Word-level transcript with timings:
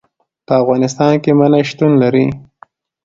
په 0.45 0.53
افغانستان 0.61 1.13
کې 1.23 1.31
منی 1.39 1.63
شتون 1.69 1.91
لري. 2.01 2.25